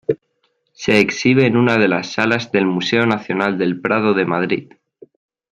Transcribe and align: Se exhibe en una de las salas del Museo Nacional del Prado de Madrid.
Se 0.73 0.99
exhibe 0.99 1.45
en 1.45 1.55
una 1.55 1.77
de 1.77 1.87
las 1.87 2.13
salas 2.13 2.51
del 2.51 2.65
Museo 2.65 3.05
Nacional 3.05 3.59
del 3.59 3.79
Prado 3.81 4.15
de 4.15 4.25
Madrid. 4.25 4.73